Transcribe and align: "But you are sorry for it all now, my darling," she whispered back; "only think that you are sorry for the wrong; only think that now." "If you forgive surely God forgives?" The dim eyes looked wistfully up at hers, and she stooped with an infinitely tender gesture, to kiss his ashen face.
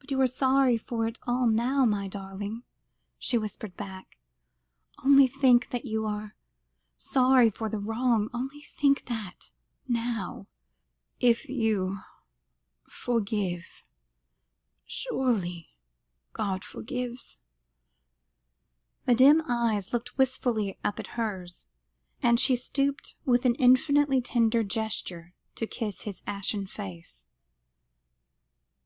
"But 0.00 0.10
you 0.10 0.18
are 0.22 0.26
sorry 0.26 0.78
for 0.78 1.06
it 1.06 1.18
all 1.26 1.46
now, 1.46 1.84
my 1.84 2.08
darling," 2.08 2.62
she 3.18 3.36
whispered 3.36 3.76
back; 3.76 4.16
"only 5.04 5.26
think 5.26 5.68
that 5.68 5.84
you 5.84 6.06
are 6.06 6.34
sorry 6.96 7.50
for 7.50 7.68
the 7.68 7.78
wrong; 7.78 8.30
only 8.32 8.60
think 8.62 9.04
that 9.08 9.50
now." 9.86 10.46
"If 11.20 11.50
you 11.50 11.98
forgive 12.88 13.84
surely 14.86 15.76
God 16.32 16.64
forgives?" 16.64 17.38
The 19.04 19.14
dim 19.14 19.42
eyes 19.46 19.92
looked 19.92 20.16
wistfully 20.16 20.78
up 20.82 20.98
at 20.98 21.08
hers, 21.18 21.66
and 22.22 22.40
she 22.40 22.56
stooped 22.56 23.16
with 23.26 23.44
an 23.44 23.56
infinitely 23.56 24.22
tender 24.22 24.62
gesture, 24.64 25.34
to 25.56 25.66
kiss 25.66 26.04
his 26.04 26.22
ashen 26.26 26.66
face. 26.66 27.26